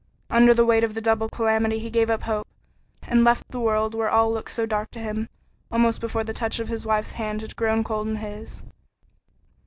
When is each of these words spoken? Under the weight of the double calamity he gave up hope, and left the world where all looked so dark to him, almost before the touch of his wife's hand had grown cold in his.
Under 0.31 0.55
the 0.55 0.65
weight 0.65 0.83
of 0.83 0.95
the 0.95 0.99
double 0.99 1.29
calamity 1.29 1.77
he 1.77 1.91
gave 1.91 2.09
up 2.09 2.23
hope, 2.23 2.47
and 3.03 3.23
left 3.23 3.47
the 3.51 3.59
world 3.59 3.93
where 3.93 4.09
all 4.09 4.33
looked 4.33 4.49
so 4.49 4.65
dark 4.65 4.89
to 4.93 4.99
him, 4.99 5.29
almost 5.71 6.01
before 6.01 6.23
the 6.23 6.33
touch 6.33 6.57
of 6.59 6.69
his 6.69 6.87
wife's 6.87 7.11
hand 7.11 7.41
had 7.41 7.55
grown 7.55 7.83
cold 7.83 8.07
in 8.07 8.15
his. 8.15 8.63